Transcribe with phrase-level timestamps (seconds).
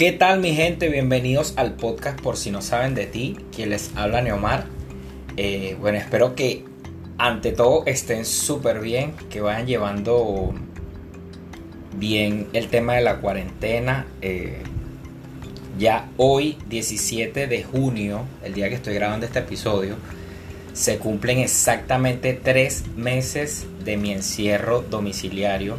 [0.00, 0.88] ¿Qué tal mi gente?
[0.88, 4.64] Bienvenidos al podcast por si no saben de ti, quien les habla Neomar.
[5.36, 6.64] Eh, bueno, espero que
[7.18, 10.54] ante todo estén súper bien, que vayan llevando
[11.98, 14.06] bien el tema de la cuarentena.
[14.22, 14.62] Eh,
[15.78, 19.96] ya hoy, 17 de junio, el día que estoy grabando este episodio,
[20.72, 25.76] se cumplen exactamente tres meses de mi encierro domiciliario.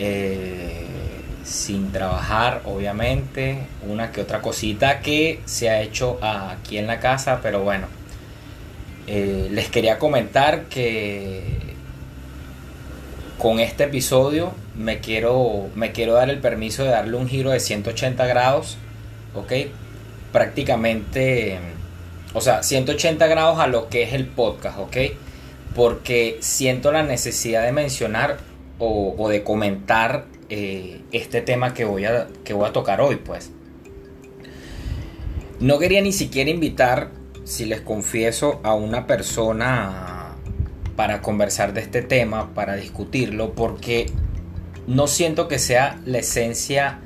[0.00, 0.81] Eh,
[1.44, 7.40] sin trabajar, obviamente, una que otra cosita que se ha hecho aquí en la casa,
[7.42, 7.86] pero bueno,
[9.06, 11.42] eh, les quería comentar que
[13.38, 17.58] con este episodio me quiero, me quiero dar el permiso de darle un giro de
[17.58, 18.78] 180 grados
[19.34, 19.52] ¿ok?
[20.32, 21.58] Prácticamente,
[22.34, 24.96] o sea, 180 grados a lo que es el podcast, ¿ok?
[25.74, 28.38] Porque siento la necesidad de mencionar
[28.78, 30.24] o, de comentar
[30.54, 33.52] eh, este tema que voy, a, que voy a tocar hoy, pues.
[35.60, 37.08] No quería ni siquiera invitar,
[37.44, 40.34] si les confieso, a una persona
[40.94, 44.10] para conversar de este tema, para discutirlo, porque
[44.86, 47.00] no siento que sea la esencia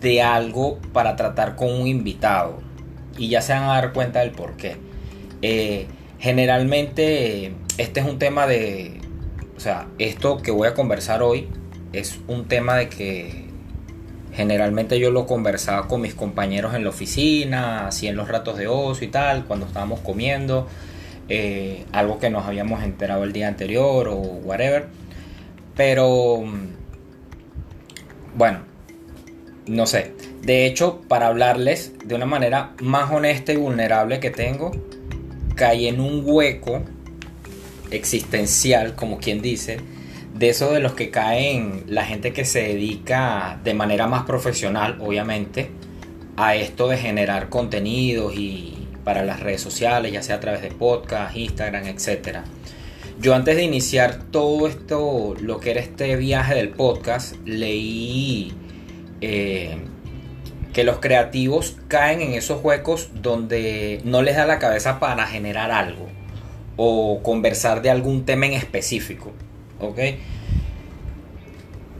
[0.00, 2.60] de algo para tratar con un invitado.
[3.18, 4.76] Y ya se van a dar cuenta del por qué.
[5.42, 5.88] Eh,
[6.20, 9.00] generalmente este es un tema de...
[9.56, 11.48] O sea, esto que voy a conversar hoy
[11.92, 13.44] es un tema de que
[14.32, 18.68] generalmente yo lo conversaba con mis compañeros en la oficina, así en los ratos de
[18.68, 20.68] ocio y tal, cuando estábamos comiendo,
[21.28, 24.86] eh, algo que nos habíamos enterado el día anterior o whatever.
[25.76, 26.42] Pero,
[28.36, 28.60] bueno,
[29.66, 30.14] no sé.
[30.42, 34.70] De hecho, para hablarles de una manera más honesta y vulnerable que tengo,
[35.54, 36.82] caí en un hueco
[37.90, 39.78] existencial, como quien dice,
[40.40, 44.96] de eso de los que caen la gente que se dedica de manera más profesional,
[44.98, 45.70] obviamente,
[46.38, 50.70] a esto de generar contenidos y para las redes sociales, ya sea a través de
[50.70, 52.38] podcast, Instagram, etc.
[53.20, 58.54] Yo antes de iniciar todo esto, lo que era este viaje del podcast, leí
[59.20, 59.76] eh,
[60.72, 65.70] que los creativos caen en esos huecos donde no les da la cabeza para generar
[65.70, 66.08] algo
[66.78, 69.34] o conversar de algún tema en específico.
[69.80, 69.98] ¿Ok?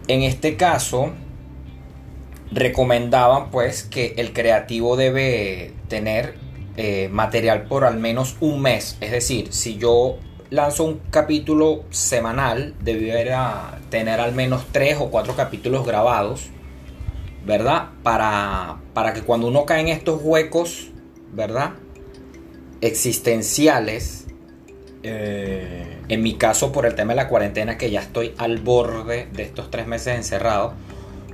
[0.08, 1.10] En este caso,
[2.50, 6.34] recomendaban pues que el creativo debe tener
[6.76, 8.96] eh, material por al menos un mes.
[9.00, 10.18] Es decir, si yo
[10.50, 16.50] lanzo un capítulo semanal, debiera tener al menos tres o cuatro capítulos grabados
[17.44, 17.88] ¿verdad?
[18.02, 20.90] Para, para que cuando uno cae en estos huecos,
[21.32, 21.72] ¿verdad?
[22.80, 24.26] Existenciales,
[25.02, 29.28] eh, en mi caso por el tema de la cuarentena, que ya estoy al borde
[29.32, 30.74] de estos tres meses encerrado,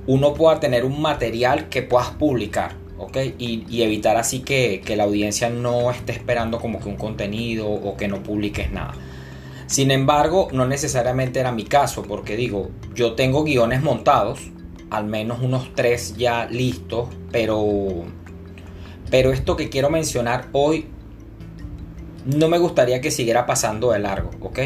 [0.05, 3.17] uno pueda tener un material que puedas publicar, ¿ok?
[3.39, 7.97] Y, evitar así que, que la audiencia no esté esperando como que un contenido o
[7.97, 8.93] que no publiques nada.
[9.65, 14.51] Sin embargo, no necesariamente era mi caso, porque digo, yo tengo guiones montados,
[14.91, 18.05] al menos unos tres ya listos, pero,
[19.09, 20.85] pero esto que quiero mencionar hoy
[22.27, 24.59] no me gustaría que siguiera pasando de largo, ¿ok?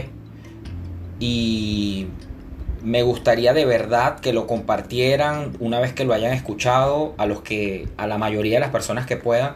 [1.19, 2.07] Y
[2.83, 7.41] me gustaría de verdad que lo compartieran una vez que lo hayan escuchado a los
[7.41, 9.55] que a la mayoría de las personas que puedan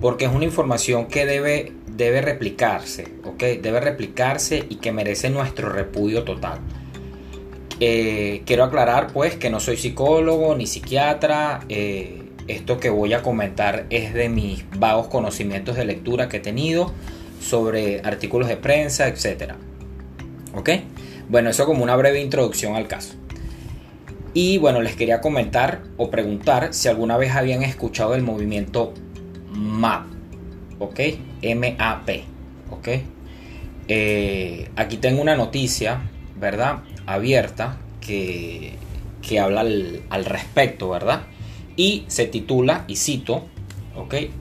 [0.00, 3.42] porque es una información que debe debe replicarse, ¿ok?
[3.62, 6.58] Debe replicarse y que merece nuestro repudio total.
[7.80, 11.60] Eh, quiero aclarar pues que no soy psicólogo ni psiquiatra.
[11.70, 16.40] Eh, esto que voy a comentar es de mis vagos conocimientos de lectura que he
[16.40, 16.92] tenido
[17.40, 19.52] sobre artículos de prensa, etc.
[20.54, 20.70] ¿Ok?
[21.28, 23.14] Bueno, eso como una breve introducción al caso.
[24.34, 28.92] Y bueno, les quería comentar o preguntar si alguna vez habían escuchado el movimiento
[29.50, 30.06] MAP.
[30.78, 31.00] ¿Ok?
[31.42, 32.24] M-A-P.
[32.70, 32.88] ¿Ok?
[33.88, 36.02] Eh, aquí tengo una noticia,
[36.38, 36.82] ¿verdad?
[37.06, 38.74] abierta que,
[39.26, 41.22] que habla al, respecto, ¿verdad?
[41.76, 43.46] Y se titula, y cito,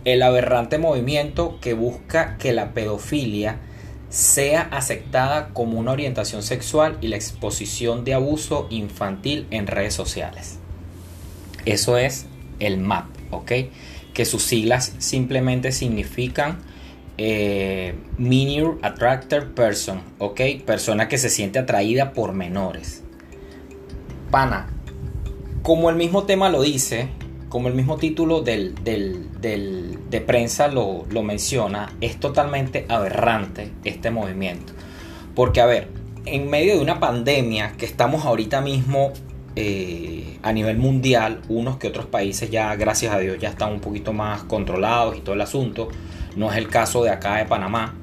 [0.03, 3.59] El aberrante movimiento que busca que la pedofilia
[4.09, 10.59] sea aceptada como una orientación sexual y la exposición de abuso infantil en redes sociales.
[11.65, 12.27] Eso es
[12.59, 13.51] el MAP, ¿ok?
[14.13, 16.59] Que sus siglas simplemente significan
[17.17, 17.95] eh,
[18.81, 20.41] Attractor Person, ¿ok?
[20.65, 23.03] Persona que se siente atraída por menores.
[24.31, 24.67] Pana,
[25.61, 27.09] como el mismo tema lo dice,
[27.49, 34.73] como el mismo título del, de prensa lo, lo menciona, es totalmente aberrante este movimiento.
[35.35, 35.89] Porque, a ver,
[36.25, 39.13] en medio de una pandemia que estamos ahorita mismo
[39.55, 43.79] eh, a nivel mundial, unos que otros países ya, gracias a Dios, ya están un
[43.79, 45.89] poquito más controlados y todo el asunto.
[46.35, 47.95] No es el caso de acá de Panamá.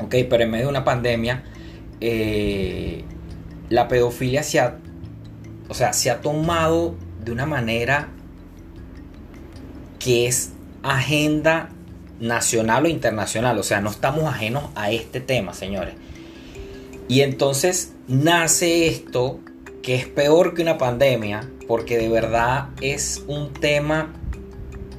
[0.00, 1.44] Ok, pero en medio de una pandemia,
[2.00, 3.04] eh,
[3.68, 4.78] la pedofilia se ha,
[5.68, 8.08] o sea, se ha tomado de una manera
[10.00, 10.50] que es
[10.82, 11.70] agenda
[12.18, 13.56] nacional o internacional.
[13.58, 15.94] O sea, no estamos ajenos a este tema, señores.
[17.06, 19.38] Y entonces nace esto
[19.82, 24.12] que es peor que una pandemia, porque de verdad es un tema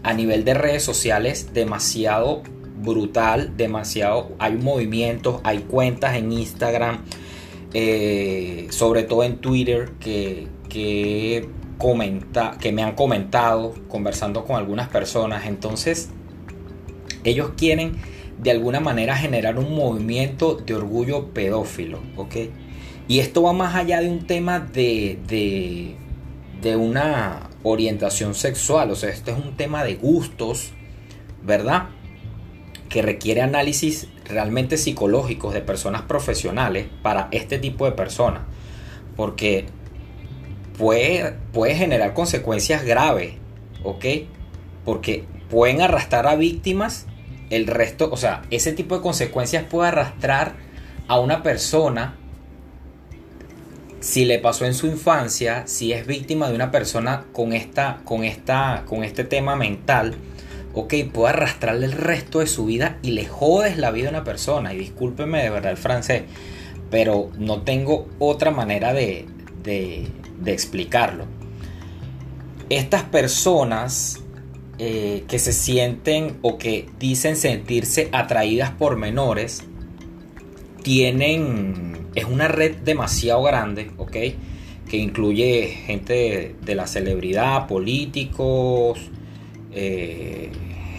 [0.04, 2.42] a nivel de redes sociales demasiado
[2.82, 7.04] brutal, demasiado, hay movimientos, hay cuentas en Instagram,
[7.74, 11.48] eh, sobre todo en Twitter, que, que,
[12.60, 15.46] que me han comentado conversando con algunas personas.
[15.48, 16.10] Entonces,
[17.24, 17.98] ellos quieren
[18.38, 22.36] de alguna manera generar un movimiento de orgullo pedófilo, ¿ok?
[23.08, 25.96] Y esto va más allá de un tema de, de,
[26.62, 30.72] de una orientación sexual, o sea, esto es un tema de gustos,
[31.44, 31.90] ¿verdad?
[32.90, 38.44] Que requiere análisis realmente psicológicos de personas profesionales para este tipo de personas,
[39.16, 39.66] porque
[40.78, 43.34] puede, puede generar consecuencias graves,
[43.84, 44.06] ¿ok?
[44.86, 47.06] Porque pueden arrastrar a víctimas
[47.50, 50.56] el resto, o sea, ese tipo de consecuencias puede arrastrar
[51.08, 52.16] a una persona
[54.00, 58.24] si le pasó en su infancia, si es víctima de una persona con esta con
[58.24, 60.16] esta con este tema mental,
[60.74, 64.24] ok, puede arrastrarle el resto de su vida y le jodes la vida a una
[64.24, 64.74] persona.
[64.74, 66.24] Y discúlpeme de verdad el francés,
[66.90, 69.28] pero no tengo otra manera de,
[69.64, 70.08] de,
[70.42, 71.26] de explicarlo.
[72.70, 74.22] Estas personas
[74.78, 79.64] eh, que se sienten o que dicen sentirse atraídas por menores
[80.82, 84.12] tienen es una red demasiado grande, ¿ok?
[84.90, 89.00] Que incluye gente de, la celebridad, políticos,
[89.72, 90.52] eh,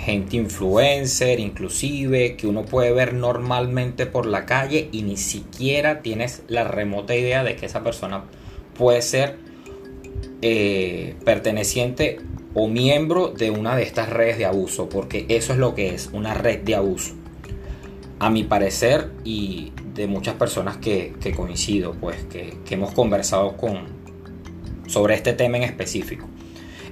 [0.04, 6.42] gente influencer, inclusive, que uno puede ver normalmente por la calle y ni siquiera tienes
[6.48, 8.24] la remota idea de que esa persona
[8.82, 9.36] puede ser
[10.42, 12.18] eh, perteneciente
[12.52, 16.10] o miembro de una de estas redes de abuso, porque eso es lo que es,
[16.12, 17.14] una red de abuso.
[18.18, 23.84] A mi parecer y de muchas personas que, coincido, pues que, hemos conversado con
[24.88, 26.26] sobre este tema en específico.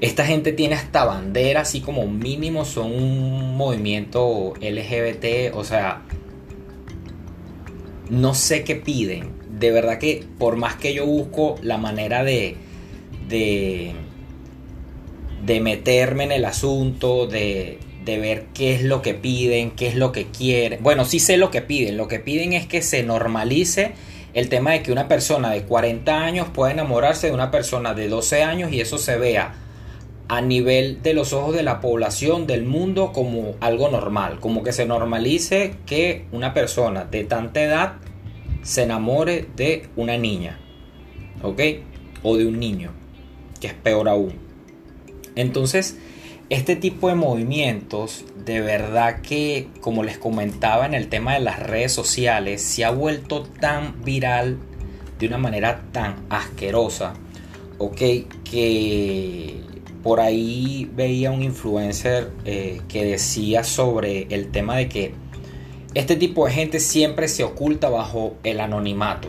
[0.00, 6.02] Esta gente tiene hasta bandera, así como mínimo son un movimiento LGBT, o sea,
[8.10, 9.39] no sé qué piden.
[9.60, 12.56] De verdad que por más que yo busco la manera de,
[13.28, 13.94] de
[15.44, 19.94] de meterme en el asunto, de, de ver qué es lo que piden, qué es
[19.94, 20.82] lo que quieren.
[20.82, 21.96] Bueno, sí sé lo que piden.
[21.96, 23.92] Lo que piden es que se normalice
[24.34, 28.08] el tema de que una persona de 40 años pueda enamorarse de una persona de
[28.08, 29.54] 12 años y eso se vea
[30.28, 34.72] a nivel de los ojos de la población del mundo como algo normal, como que
[34.72, 37.94] se normalice que una persona de tanta edad
[38.62, 40.58] se enamore de una niña,
[41.42, 41.60] ¿ok?
[42.22, 42.92] O de un niño,
[43.60, 44.34] que es peor aún.
[45.34, 45.96] Entonces,
[46.50, 51.60] este tipo de movimientos, de verdad que, como les comentaba en el tema de las
[51.60, 54.58] redes sociales, se ha vuelto tan viral
[55.18, 57.14] de una manera tan asquerosa,
[57.78, 58.00] ok,
[58.42, 59.60] que
[60.02, 65.14] por ahí veía un influencer eh, que decía sobre el tema de que
[65.94, 69.28] este tipo de gente siempre se oculta bajo el anonimato.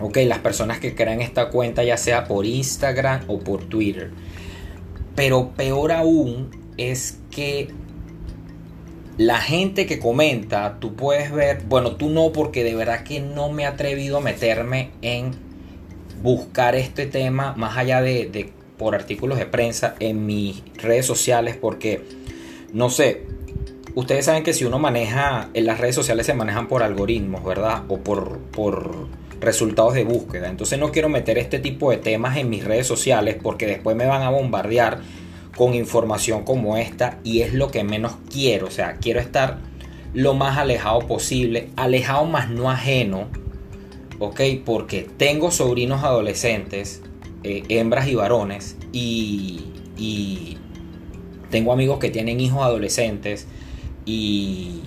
[0.00, 4.10] Ok, las personas que crean esta cuenta ya sea por Instagram o por Twitter.
[5.14, 7.68] Pero peor aún es que
[9.18, 13.52] la gente que comenta, tú puedes ver, bueno, tú no, porque de verdad que no
[13.52, 15.32] me he atrevido a meterme en
[16.22, 22.02] buscar este tema más allá de, por artículos de prensa en mis redes sociales, porque
[22.72, 23.26] no sé,
[23.94, 27.82] ustedes saben que si uno maneja, en las redes sociales se manejan por algoritmos, ¿verdad?
[27.88, 29.08] O por, por
[29.40, 30.48] resultados de búsqueda.
[30.48, 34.06] Entonces no quiero meter este tipo de temas en mis redes sociales porque después me
[34.06, 35.00] van a bombardear
[35.56, 38.66] con información como esta y es lo que menos quiero.
[38.66, 39.58] O sea, quiero estar
[40.14, 43.28] lo más alejado posible, alejado más no ajeno,
[44.18, 44.40] ¿ok?
[44.64, 47.02] Porque tengo sobrinos adolescentes,
[47.42, 49.64] eh, hembras y varones, y,
[49.96, 50.58] y
[51.50, 53.46] tengo amigos que tienen hijos adolescentes
[54.10, 54.80] y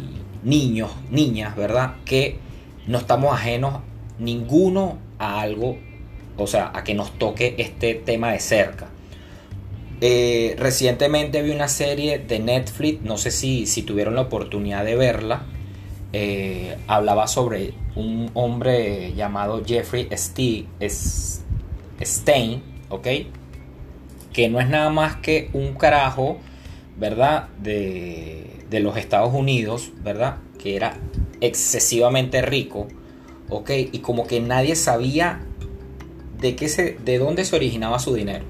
[0.44, 1.96] niños, niñas, ¿verdad?
[2.04, 2.38] Que
[2.88, 3.82] no estamos ajenos
[4.20, 5.78] ninguno a algo,
[6.38, 8.90] o sea, a que nos toque este tema de cerca.
[10.02, 14.96] Eh, recientemente vi una serie de Netflix, no sé si, si tuvieron la oportunidad de
[14.98, 15.44] verla.
[16.12, 20.10] Eh, hablaba sobre un hombre llamado Jeffrey
[22.02, 23.08] Stein, ¿ok?
[24.34, 26.40] Que no es nada más que un carajo,
[26.98, 27.48] ¿verdad?
[27.60, 30.38] De, de los Estados Unidos, ¿verdad?
[30.58, 30.98] Que era
[31.42, 32.88] excesivamente rico,
[33.50, 33.70] ¿ok?
[33.92, 35.42] Y como que nadie sabía
[36.40, 38.44] de, qué se, de dónde se originaba su dinero.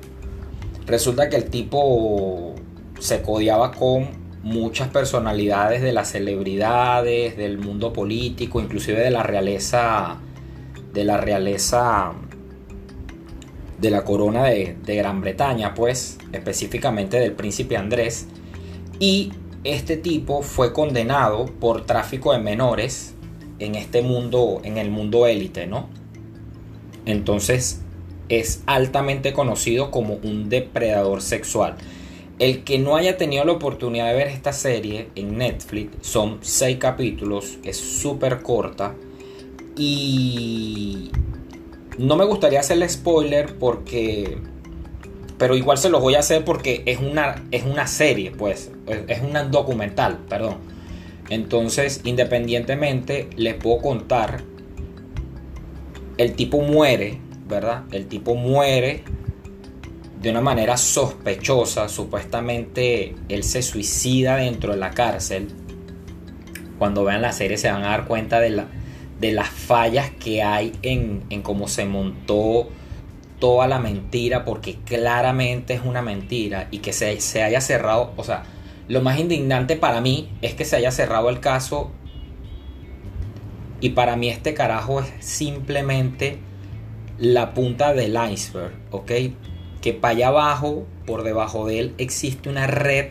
[0.85, 2.55] Resulta que el tipo
[2.99, 4.11] se codiaba con
[4.43, 10.21] muchas personalidades de las celebridades, del mundo político, inclusive de la realeza,
[10.93, 12.13] de la realeza
[13.77, 18.27] de la corona de, de Gran Bretaña, pues específicamente del príncipe Andrés.
[18.99, 19.33] Y
[19.63, 23.13] este tipo fue condenado por tráfico de menores
[23.60, 25.88] en este mundo, en el mundo élite, ¿no?
[27.05, 27.82] Entonces
[28.29, 31.75] es altamente conocido como un depredador sexual.
[32.39, 36.77] El que no haya tenido la oportunidad de ver esta serie en Netflix, son seis
[36.77, 38.96] capítulos, es súper corta
[39.77, 41.12] y
[41.98, 44.39] no me gustaría hacerle spoiler porque
[45.43, 48.71] pero igual se los voy a hacer porque es una, es una serie, pues,
[49.09, 50.59] es un documental, perdón.
[51.27, 54.41] Entonces, independientemente, les puedo contar,
[56.17, 57.83] el tipo muere, ¿verdad?
[57.91, 59.03] El tipo muere
[60.21, 65.50] de una manera sospechosa, supuestamente él se suicida dentro de la cárcel.
[66.79, 68.67] Cuando vean la serie se van a dar cuenta de, la,
[69.19, 72.69] de las fallas que hay en, en cómo se montó
[73.43, 78.23] toda la mentira porque claramente es una mentira y que se, se, haya cerrado, o
[78.23, 78.45] sea,
[78.88, 81.91] lo más indignante para mí es que se haya cerrado el caso
[83.81, 86.38] y para mí este carajo es simplemente
[87.17, 89.12] la punta del iceberg, ¿ok?
[89.81, 93.07] Que para allá abajo, por debajo de él, existe una red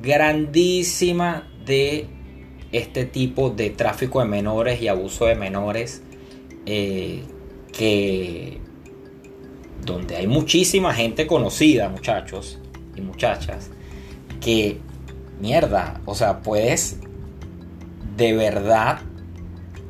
[0.00, 2.06] grandísima de
[2.70, 6.04] este tipo de tráfico de menores y abuso de menores
[6.64, 7.24] eh,
[7.72, 8.67] que
[9.88, 12.58] donde hay muchísima gente conocida, muchachos
[12.94, 13.70] y muchachas,
[14.40, 14.78] que,
[15.40, 16.98] mierda, o sea, puedes
[18.16, 19.00] de verdad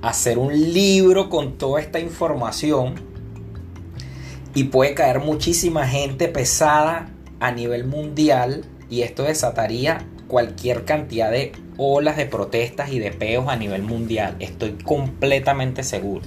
[0.03, 2.95] hacer un libro con toda esta información
[4.55, 11.53] y puede caer muchísima gente pesada a nivel mundial y esto desataría cualquier cantidad de
[11.77, 14.37] olas de protestas y de peos a nivel mundial.
[14.41, 16.23] Estoy completamente seguro.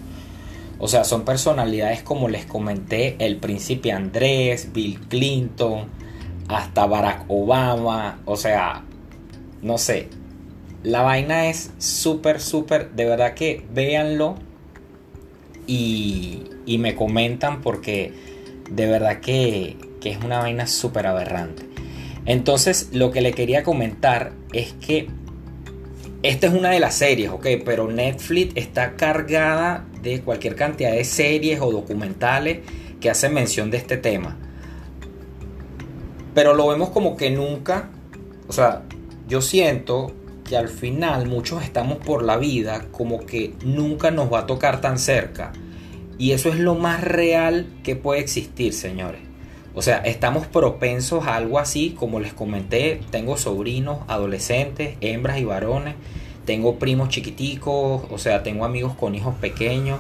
[0.84, 5.86] O sea, son personalidades como les comenté, el príncipe Andrés, Bill Clinton,
[6.48, 8.20] hasta Barack Obama.
[8.26, 8.84] O sea,
[9.62, 10.08] no sé.
[10.82, 14.38] La vaina es súper, súper, de verdad que véanlo
[15.68, 18.12] y, y me comentan porque
[18.72, 21.62] de verdad que, que es una vaina súper aberrante.
[22.26, 25.10] Entonces, lo que le quería comentar es que
[26.24, 31.04] esta es una de las series, ok, pero Netflix está cargada de cualquier cantidad de
[31.04, 32.60] series o documentales
[33.00, 34.38] que hacen mención de este tema.
[36.34, 37.90] Pero lo vemos como que nunca,
[38.48, 38.84] o sea,
[39.28, 40.14] yo siento
[40.48, 44.82] que al final muchos estamos por la vida como que nunca nos va a tocar
[44.82, 45.52] tan cerca.
[46.18, 49.22] Y eso es lo más real que puede existir, señores.
[49.74, 55.46] O sea, estamos propensos a algo así, como les comenté, tengo sobrinos, adolescentes, hembras y
[55.46, 55.96] varones,
[56.46, 60.00] tengo primos chiquiticos, o sea, tengo amigos con hijos pequeños.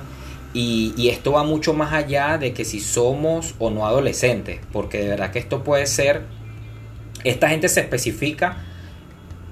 [0.53, 5.07] Y, esto va mucho más allá de que si somos o no adolescentes, porque de
[5.07, 6.23] verdad que esto puede ser,
[7.23, 8.57] esta gente se especifica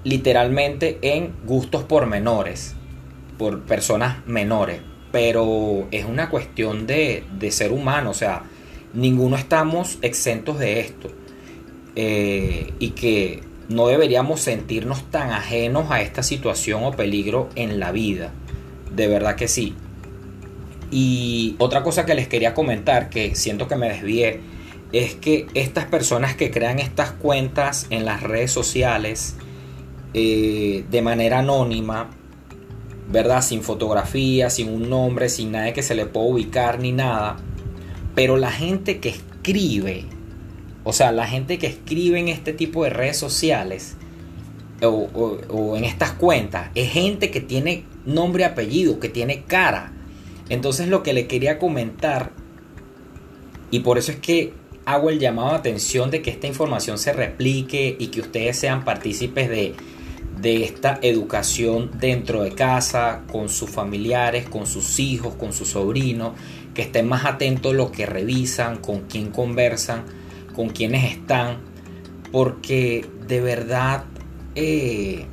[0.03, 2.75] literalmente en gustos por menores,
[3.37, 4.81] por personas menores,
[5.13, 8.43] pero es una cuestión de, ser humano, o sea,
[8.93, 11.09] ninguno estamos exentos de esto.
[11.95, 17.91] Eh, y que no deberíamos sentirnos tan ajenos a esta situación o peligro en la
[17.91, 18.31] vida.
[18.93, 19.75] De verdad que sí.
[20.91, 24.41] Y otra cosa que les quería comentar, que siento que me desvié,
[24.91, 29.35] es que estas personas que crean estas cuentas en las redes sociales
[30.15, 32.09] eh, de manera anónima,
[33.11, 33.43] ¿verdad?
[33.43, 37.37] Sin fotografía, sin un nombre, sin nada que se le pueda ubicar ni nada,
[38.15, 40.05] pero la gente que escribe,
[40.89, 43.95] o sea, la gente que escribe en este tipo de redes sociales
[44.81, 49.93] o, en estas cuentas, es gente que tiene nombre apellido, que tiene cara.
[50.49, 52.31] Entonces lo que le quería comentar,
[53.69, 54.53] y por eso es que
[54.85, 58.83] hago el llamado a atención de que esta información se replique y que ustedes sean
[58.83, 59.75] partícipes de,
[60.41, 66.33] de esta educación dentro de casa, con sus familiares, con sus hijos, con sus sobrinos,
[66.73, 70.17] que estén más atentos a lo que revisan, con quién conversan,
[70.59, 71.59] con quiénes están,
[72.33, 74.03] porque de verdad
[74.55, 75.25] eh,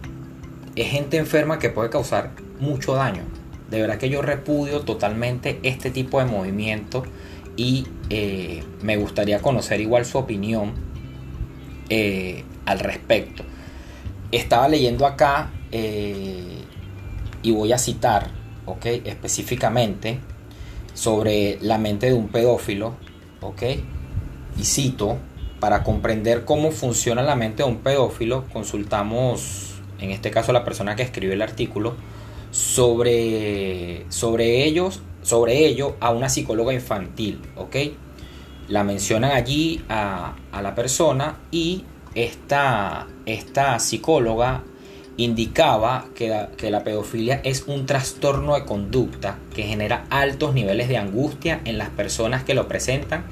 [0.77, 2.31] es gente enferma que puede causar
[2.61, 3.25] mucho daño.
[3.69, 7.03] De verdad que yo repudio totalmente este tipo de movimiento
[7.57, 10.75] y eh, me gustaría conocer igual su opinión
[11.89, 13.43] eh, al respecto.
[14.31, 18.31] Estaba leyendo acá y voy a citar,
[18.65, 18.87] ¿ok?
[19.05, 20.21] Específicamente
[20.95, 22.95] sobre la mente de un pedófilo,
[23.41, 23.63] ¿ok?
[24.59, 25.19] Y cito,
[25.61, 30.97] para comprender cómo funciona la mente de un pedófilo, consultamos, en este caso, la persona
[30.97, 31.95] que escribió el artículo,
[32.51, 37.77] sobre, sobre ellos, sobre ello a una psicóloga infantil, ¿ok?
[38.69, 41.85] La mencionan allí a, la persona y
[42.15, 44.63] esta, esta psicóloga
[45.19, 50.99] indicaba que que la, pedofilia es un trastorno de conducta que genera altos niveles de
[50.99, 53.25] angustia en las personas que lo presentan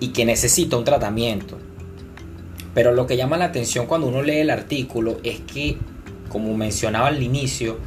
[0.00, 1.58] y que necesita un tratamiento.
[2.74, 5.76] Pero lo que llama la atención cuando uno lee el artículo es que,
[6.28, 7.78] como mencionaba al inicio,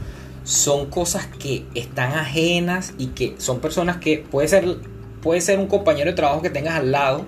[0.44, 4.78] son cosas que están ajenas y que son personas que puede ser,
[5.22, 7.26] puede ser un compañero de trabajo que tengas al lado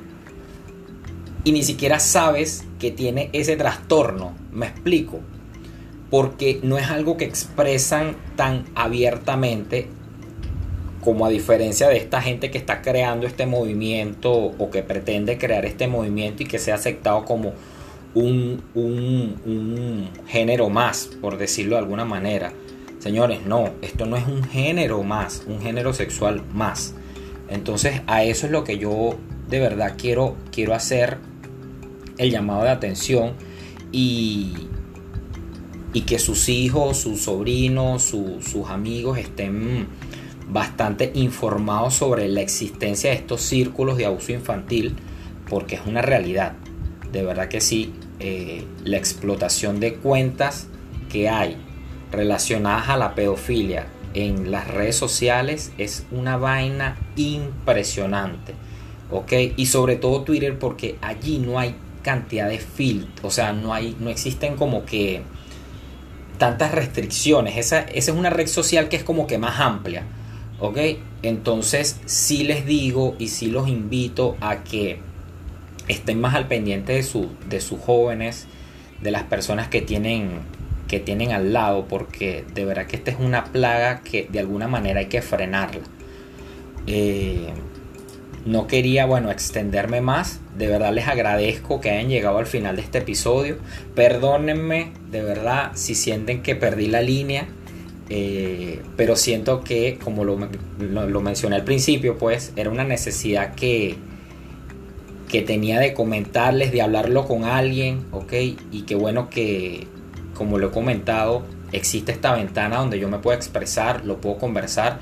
[1.46, 4.36] y ni siquiera sabes que tiene ese trastorno.
[4.52, 5.22] Me explico.
[6.10, 9.88] Porque no es algo que expresan tan abiertamente
[11.06, 15.64] como a diferencia de esta gente que está creando este movimiento o que pretende crear
[15.64, 17.54] este movimiento y que sea aceptado como
[18.16, 22.54] un, un, género más, por decirlo de alguna manera.
[22.98, 26.96] Señores, no, esto no es un género más, un género sexual más.
[27.50, 29.16] Entonces a eso es lo que yo
[29.48, 31.20] de verdad quiero, quiero hacer
[32.18, 33.34] el llamado de atención
[33.92, 34.54] y,
[35.94, 39.88] y que sus hijos, sus sobrinos, sus amigos estén
[40.48, 44.96] bastante informados sobre la existencia de estos círculos de abuso infantil,
[45.50, 46.54] porque es una realidad.
[47.12, 50.68] De verdad que sí, eh, la explotación de cuentas
[51.12, 51.58] que hay
[52.12, 58.54] relacionadas a la pedofilia en las redes sociales es una vaina impresionante.
[59.12, 59.34] ¿Ok?
[59.56, 63.96] Y sobre todo Twitter porque allí no hay cantidad de filtros, o sea, no, hay,
[64.00, 65.24] no existen como que
[66.38, 67.58] tantas restricciones.
[67.58, 70.04] Esa, esa es una red social que es como que más amplia.
[70.60, 70.78] ¿Ok?
[71.22, 75.00] Entonces sí les digo y sí los invito a que
[75.88, 78.48] estén más al pendiente de, de sus jóvenes,
[79.02, 80.40] de las personas que tienen,
[80.88, 84.68] que tienen al lado, porque de verdad que esta es una plaga que de alguna
[84.68, 85.82] manera hay que frenarla.
[86.88, 87.50] Eh,
[88.46, 90.40] no quería, bueno, extenderme más.
[90.56, 93.58] De verdad les agradezco que hayan llegado al final de este episodio.
[93.96, 97.48] Perdónenme, de verdad, si sienten que perdí la línea.
[98.10, 100.38] Eh, pero siento que, como lo,
[101.22, 103.96] mencioné al principio, pues era una necesidad que,
[105.28, 108.34] que tenía de comentarles, de hablarlo con alguien, ¿ok?
[108.72, 109.88] Y qué bueno que,
[110.36, 115.00] como lo he comentado, existe esta ventana donde yo me puedo expresar, lo puedo conversar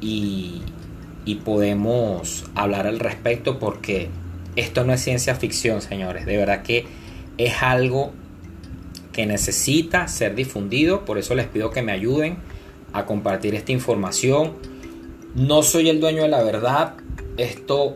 [0.00, 0.62] y,
[1.24, 4.08] y podemos hablar al respecto porque
[4.56, 6.24] esto no es ciencia ficción, señores.
[6.24, 6.86] De verdad que
[7.36, 8.12] es algo
[9.18, 12.36] que necesita ser difundido, por eso les pido que me ayuden
[12.92, 14.52] a compartir esta información.
[15.34, 16.94] No soy el dueño de la verdad,
[17.36, 17.94] esto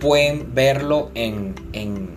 [0.00, 2.16] pueden verlo en, en,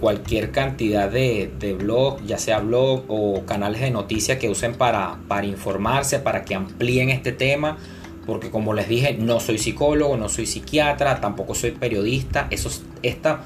[0.00, 5.18] cualquier cantidad de, de blog, ya sea blog o canales de noticias que usen para,
[5.28, 7.76] para informarse, para que amplíen este tema
[8.24, 12.46] porque como les dije, no soy psicólogo, no soy psiquiatra, tampoco soy periodista.
[12.50, 12.70] Eso,
[13.02, 13.42] esta,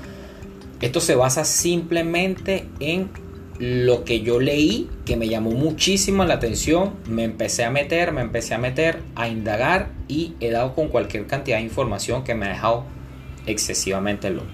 [0.80, 3.23] esto se basa simplemente en
[3.58, 8.20] lo que yo leí que me llamó muchísimo la atención, me empecé a meter, me
[8.20, 12.46] empecé a meter, a indagar y he dado con cualquier cantidad de información que me
[12.46, 12.84] ha dejado
[13.46, 14.46] excesivamente loco.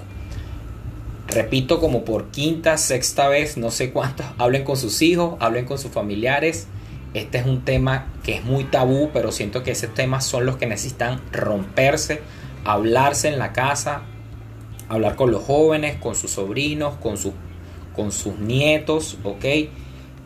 [1.29, 5.79] Repito como por quinta, sexta vez, no sé cuántos, hablen con sus hijos, hablen con
[5.79, 6.67] sus familiares.
[7.15, 10.57] Este es un tema que es muy tabú, pero siento que esos temas son los
[10.57, 12.21] que necesitan romperse,
[12.65, 14.03] hablarse en la casa,
[14.89, 17.33] hablar con los jóvenes, con sus sobrinos, con sus
[18.01, 19.45] con sus nietos, ¿ok?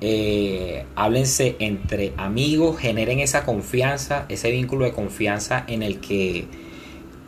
[0.01, 6.47] Eh, háblense entre amigos, generen esa confianza, ese vínculo de confianza en el que,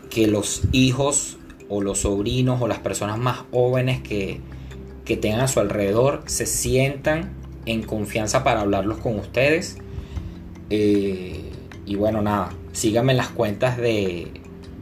[0.08, 1.36] que los hijos
[1.68, 4.38] o los sobrinos o las personas más jóvenes que,
[5.04, 7.32] que tengan a su alrededor se sientan
[7.64, 9.78] en confianza para hablarlos con ustedes.
[10.70, 11.50] Eh,
[11.86, 14.28] y bueno, nada, síganme en las cuentas de,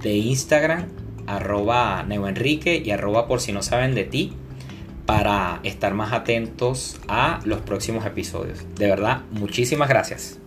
[0.03, 0.88] de Instagram,
[1.27, 4.35] arroba neoenrique y arroba por si no saben de ti
[5.07, 8.64] para estar más atentos a los próximos episodios.
[8.77, 10.38] De verdad, muchísimas gracias.